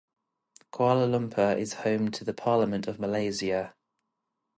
Kuala 0.73 1.05
Lumpur 1.07 1.55
is 1.55 1.73
home 1.85 2.09
to 2.09 2.23
the 2.23 2.33
Parliament 2.33 2.87
of 2.87 2.99
Malaysia. 2.99 3.75